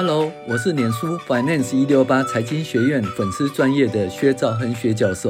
[0.00, 5.28] Hello，我是脸书 Finance 一六八财经学院粉丝专业的薛兆恒薛教授，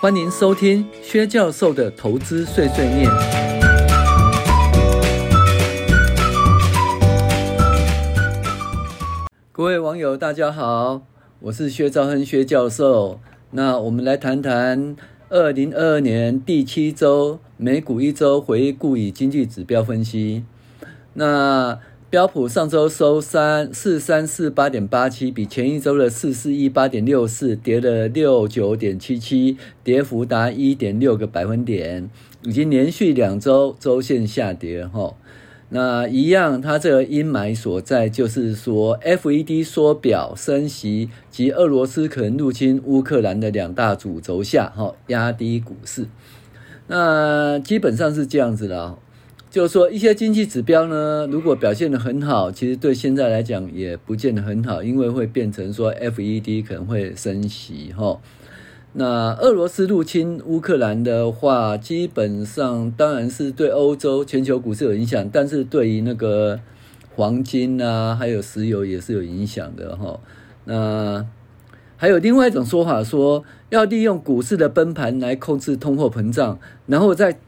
[0.00, 3.10] 欢迎收听薛教授的投资碎碎念。
[9.50, 11.02] 各位网友，大家好，
[11.40, 13.18] 我是薛兆恒薛教授。
[13.50, 14.94] 那我们来谈谈
[15.30, 20.44] 二零二二年第七周美股一周回顾与经济指标分析。
[21.14, 21.80] 那
[22.16, 32.08] 标普上周收三四三四八点八七，比前一周的四四一八点六四跌了六九点七七，跌幅达一点六个百分点，
[32.40, 35.14] 已经连续两周周线下跌哈。
[35.68, 46.06] 那一样，它这个阴霾所在就是说，FED 缩表升息及俄罗斯可能入侵乌克兰的两大主轴下哈，压低股市。
[46.86, 48.96] 那基本上是这样子的。
[49.48, 58.20] 就是说，一些经济指标呢，如果表现得很好，其实对现在来讲也不见得很好，因为会变成说 FED 可能会升息哈。
[58.92, 66.60] 那俄罗斯入侵乌克兰的话，基本上当然是对欧洲全球股市有影响，但是对于那个
[67.14, 70.20] 黄金啊，还有石油也是有影响的哈。
[70.64, 71.24] 那
[71.96, 77.38] 还有另外一种说法说，要利用股市的崩盘来控制通货膨胀，然后再。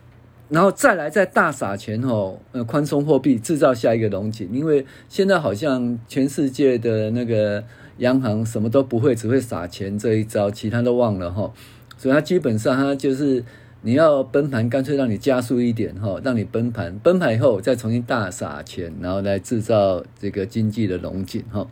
[0.49, 7.63] 然后再来再大撒钱哦，呃，宽松货币制造下一个荣景，因为现在好像全世界的那个
[7.99, 11.53] 央行什么都不会，只会撒钱这一招，其他都忘了哈。
[11.99, 13.45] 所以它基本上它就是
[13.83, 21.67] 你要崩盘，干脆让你加速一点哈，让你崩盘，崩盘以后再重新大撒钱，然后来制造这个经济的荣景哈。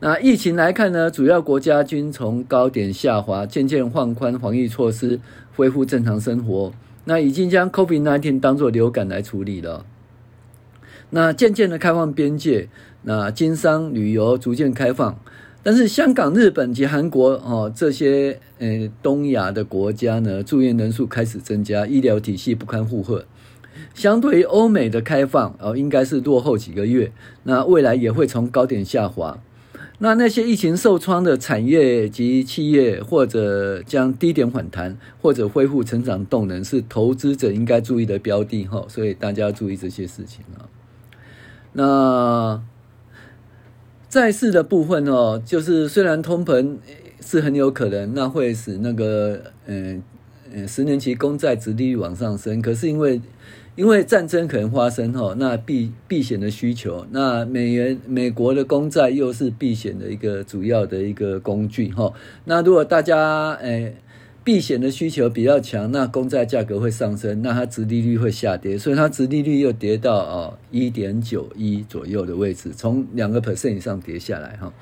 [0.00, 5.18] 那疫情来看呢，主要国家均从高点下滑，渐渐放宽防疫措施，
[5.56, 6.72] 恢复正常生活。
[7.04, 9.84] 那已经将 COVID-19 当作流感来处理了。
[11.10, 12.68] 那渐渐的开放边界，
[13.02, 15.18] 那经商旅游逐渐开放，
[15.62, 23.24] 但是香港、日本及韩国哦这些呃东亚的国家呢，住院人数开始增加，医疗体系不堪负荷。
[23.92, 27.12] 相对于欧美的开放哦，应该是落后几个月，
[27.44, 29.40] 那未来也会从高点下滑。
[29.98, 38.84] 那那些疫情受创的产业及企业，或者将低点反弹，或者恢复成长动能，是投资者应该注意的标的哈。
[38.88, 40.66] 所以大家要注意这些事情啊。
[41.72, 42.62] 那
[44.08, 46.76] 债市的部分哦，就是虽然通膨
[47.20, 50.02] 是很有可能，那会使那个嗯
[50.52, 53.20] 嗯十年期公债殖利率往上升，可是因为
[53.76, 62.12] 因为战争可能发生哈，那避避险的需求，那美元美国的公债又是避险的一个主要的一个工具哈。
[62.44, 63.96] 那如果大家诶
[64.44, 74.72] 避险的需求比较强，那公债价格会上升，那它殖利率会下跌，所以它殖利率又跌到哦一点九一左右的位置，从两个 percent 以上跌下来哈。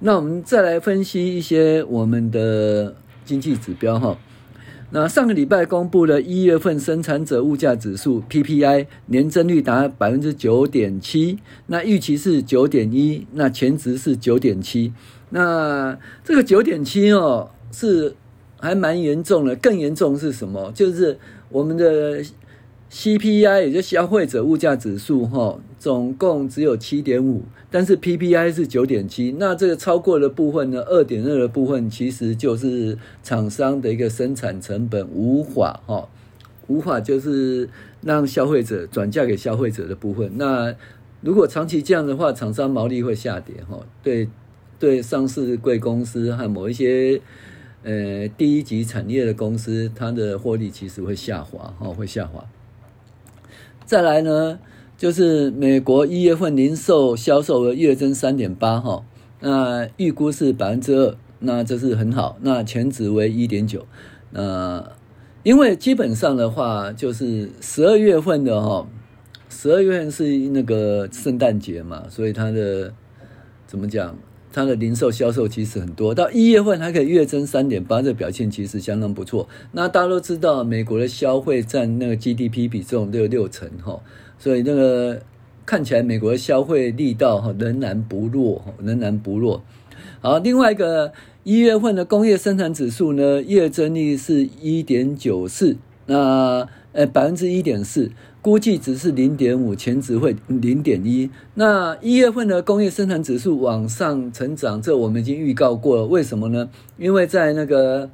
[0.00, 2.94] 那我们再来分析一些我们的
[3.24, 4.18] 经济指标哈。
[4.90, 14.92] 那上个礼拜公布了一月份生产者物价指数 PPI 年增率达百分之九点七，那预期是九点一，那前值是九点七，
[15.30, 18.14] 那这个九点七哦是
[18.58, 20.72] 还蛮严重的，更严重是什么？
[20.74, 21.18] 就是
[21.50, 22.24] 我们的。
[22.92, 36.08] CPI 也就消费者物价指数，哈，总共只有七点五，但是 PPI 是九点七，那这个超过的部分呢，二点二的部分其实就是厂商的一个生产成本无法，哈，
[36.66, 37.68] 无法就是
[38.02, 40.32] 让消费者转嫁给消费者的部分。
[40.36, 40.74] 那
[41.20, 44.28] 如果长期这样的话，厂商毛利会下跌，哈，对
[44.78, 47.20] 对，上市贵公司和某一些
[47.84, 52.44] 呃第一级产业的公司，它的获利其实会下滑，哈，会下滑。
[53.84, 54.58] 再来呢，
[55.00, 59.02] 就是美国一月份零售销售额月增三点八哈，
[59.40, 62.36] 那预估是百分之二，那这是很好。
[62.42, 63.86] 那前值为一点九，
[64.30, 64.92] 那
[65.42, 68.86] 因为基本上的话，就是十二月份的哈，
[69.48, 72.92] 十二月份是那个圣诞节嘛，所以它的
[73.66, 74.14] 怎么讲？
[74.52, 79.48] 它的零售销售其实很多，到一月份还可以月增三点八，这表现其实相当不错。
[79.72, 84.00] 那大家都知道，美国的消费占那个 GDP 比重都有六成哈，
[84.40, 85.20] 所以那个
[85.64, 89.62] 看起来美国的消费力道哈仍然不弱，仍然不弱。
[90.20, 91.12] 好，另外一个
[91.44, 95.76] 一月份的工业生产指数呢，月增率是一点九四，
[96.06, 98.10] 那呃百分之一点四。
[98.42, 101.28] 估计只是零点五，前值会零点一。
[101.56, 106.06] 那一月份的工业生产指数往上成长，这我们已经预告过了。
[106.06, 106.70] 为什么呢？
[106.96, 108.08] 因为在那个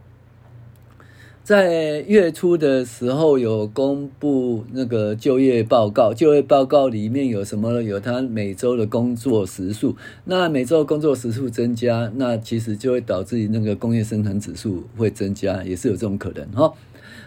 [1.46, 7.80] 在月初的时候有公布那个就业报告，就业报告里面有什么？
[7.84, 9.94] 有他每周的工作时数，
[10.24, 16.72] 那每周工作时数增加，那其实就会导致那个工业生产指数会增加，也是有这种可能哈。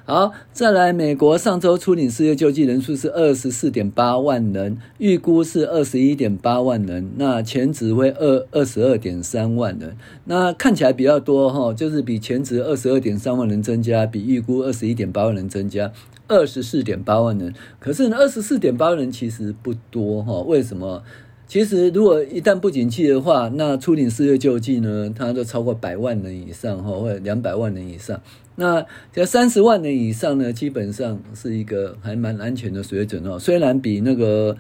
[0.10, 9.96] 好，再来，美国上周初领失业救济人数是二十四点八万人，预估是二十一点八万人，那前值会二二十二点三万人，
[10.26, 15.92] 那看起来比较多哈，就是比前值二十二点三万人增加，比预估二十一点八万人增加
[16.28, 21.04] 二十四点八万人，可是呢，二十四点八万人其实不多哈，为什么？
[21.50, 28.22] 其实，如果一旦不景气的话，那初领失业救济呢，它都超过百万人以上哈，或者两百万人以上。
[28.56, 33.40] 那这三十万人以上呢，基本上是一个还蛮安全的水准哦。
[33.40, 34.56] 虽然比那个，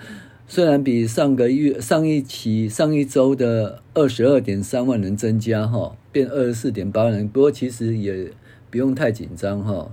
[0.47, 8.31] 虽然比上个月、上一期、上一周的二十二点三万人增加哈，变二十四点八万人，不过其实也
[8.71, 9.91] 不用太紧张哈。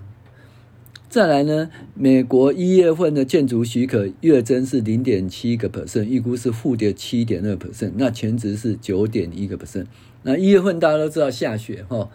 [1.08, 9.87] 再来呢，美国一月份的建筑许可月增是零点七个 percent，预估是负的七点二 percent，那前值是九点一个 percent。
[10.25, 12.11] 那一月份大家都知道下雪哈，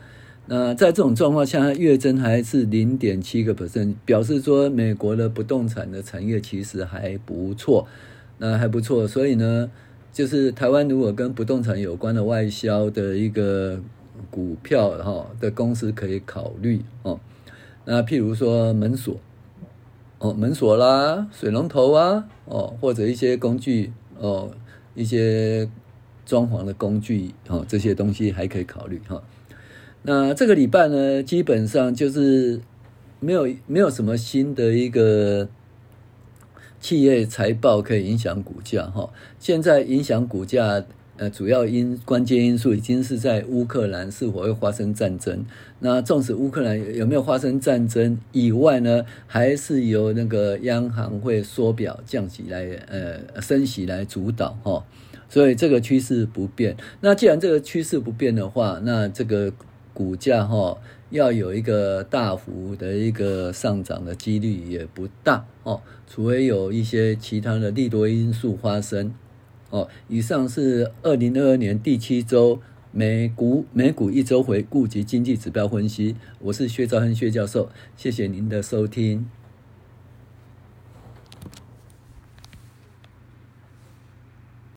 [0.47, 7.87] 那在这种状况下，月增还是零点七个 percent，表示说美国的不动产的产业其实还不错，
[8.39, 9.07] 那还不错。
[9.07, 9.71] 所以呢，
[10.11, 13.81] 就是台湾如果跟不动产有关的外销的一个
[14.29, 17.17] 股票哈的公司可以考虑哦。
[17.85, 19.17] 那譬如说门锁，
[20.19, 24.51] 哦，门锁啦，水龙头啊，哦，或者一些工具，哦，
[24.95, 25.69] 一些
[26.25, 29.21] 装潢的工具，哦，这些东西还可以考虑哈。
[30.03, 32.61] 那这个礼拜呢，基本上就是
[33.19, 35.49] 没有没有什么新的一个
[36.79, 39.09] 企业财报可以影响股价哈。
[39.39, 40.83] 现在影响股价。
[41.21, 45.45] 呃，主要因关键因素已经是在乌克兰是否会发生战争。
[45.77, 54.83] 那纵使乌克兰有没有发生战争以外呢，还是由那个央行会缩表降息来呃升息来主导哈。
[55.29, 56.75] 所以这个趋势不变。
[57.01, 59.53] 那既然这个趋势不变的话，那这个
[59.93, 60.75] 股价哈
[61.11, 69.13] 要有一个大幅的一个上涨的几率也不大哦，除非有一些其他的利多因素发生。
[69.71, 72.59] 哦，以上是二零二二年第七周
[72.91, 76.15] 美股美股一周回顾及经济指标分析。
[76.39, 79.25] 我是薛兆亨薛教授，谢谢您的收听。